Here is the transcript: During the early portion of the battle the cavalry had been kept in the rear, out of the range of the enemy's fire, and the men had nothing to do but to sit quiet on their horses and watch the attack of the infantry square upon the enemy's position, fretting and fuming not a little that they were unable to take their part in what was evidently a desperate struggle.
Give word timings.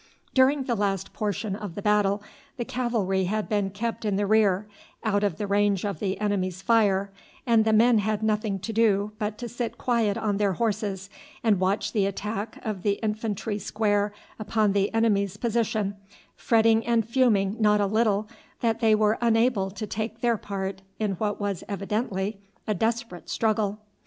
During 0.33 0.63
the 0.63 0.75
early 0.75 0.97
portion 1.13 1.55
of 1.55 1.75
the 1.75 1.81
battle 1.83 2.23
the 2.57 2.65
cavalry 2.65 3.25
had 3.25 3.47
been 3.47 3.69
kept 3.69 4.03
in 4.03 4.15
the 4.15 4.25
rear, 4.25 4.65
out 5.03 5.23
of 5.23 5.37
the 5.37 5.45
range 5.45 5.85
of 5.85 5.99
the 5.99 6.19
enemy's 6.19 6.63
fire, 6.63 7.11
and 7.45 7.65
the 7.65 7.71
men 7.71 7.99
had 7.99 8.23
nothing 8.23 8.57
to 8.61 8.73
do 8.73 9.11
but 9.19 9.37
to 9.37 9.47
sit 9.47 9.77
quiet 9.77 10.17
on 10.17 10.37
their 10.37 10.53
horses 10.53 11.07
and 11.43 11.59
watch 11.59 11.91
the 11.93 12.07
attack 12.07 12.59
of 12.65 12.81
the 12.81 12.93
infantry 13.03 13.59
square 13.59 14.11
upon 14.39 14.71
the 14.71 14.91
enemy's 14.91 15.37
position, 15.37 15.95
fretting 16.35 16.83
and 16.87 17.07
fuming 17.07 17.55
not 17.59 17.79
a 17.79 17.85
little 17.85 18.27
that 18.61 18.79
they 18.79 18.95
were 18.95 19.19
unable 19.21 19.69
to 19.69 19.85
take 19.85 20.21
their 20.21 20.35
part 20.37 20.81
in 20.97 21.11
what 21.17 21.39
was 21.39 21.63
evidently 21.69 22.39
a 22.65 22.73
desperate 22.73 23.29
struggle. 23.29 23.77